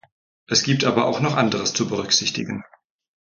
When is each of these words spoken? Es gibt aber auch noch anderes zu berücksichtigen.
Es 0.47 0.63
gibt 0.63 0.83
aber 0.83 1.05
auch 1.05 1.19
noch 1.19 1.35
anderes 1.37 1.75
zu 1.75 1.87
berücksichtigen. 1.87 2.63